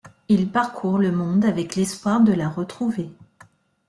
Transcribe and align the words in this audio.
Il 0.29 0.49
parcourt 0.49 0.97
le 0.97 1.11
monde 1.11 1.45
avec 1.45 1.75
l'espoir 1.75 2.21
de 2.21 2.33
la 2.33 2.49
retrouver. 2.49 3.11